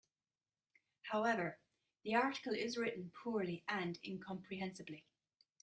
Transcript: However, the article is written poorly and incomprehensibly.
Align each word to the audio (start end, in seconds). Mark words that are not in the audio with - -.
However, 1.11 1.59
the 2.03 2.15
article 2.15 2.55
is 2.55 2.75
written 2.75 3.11
poorly 3.23 3.63
and 3.67 3.99
incomprehensibly. 4.03 5.05